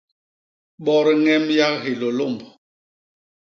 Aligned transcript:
Bot 0.85 1.07
ñem 1.25 1.45
yak 1.57 1.75
Hilôlômb. 1.83 2.37